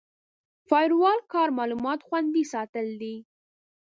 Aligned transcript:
د 0.03 0.03
فایروال 0.69 1.19
کار 1.33 1.49
معلومات 1.59 1.99
خوندي 2.07 2.43
ساتل 2.53 2.87
دي. 3.01 3.15